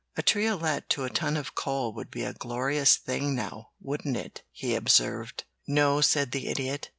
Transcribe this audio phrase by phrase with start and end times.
[0.17, 4.41] "A triolet to a ton of coal would be a glorious thing now, wouldn't it?"
[4.51, 5.43] he observed.
[5.67, 6.89] "No," said the Idiot.